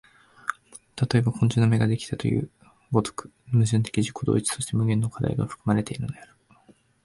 [0.99, 2.49] 例えば昆虫の眼ができたという
[2.91, 6.33] 如く、矛盾的自己同一として無限の課題が含まれているのである。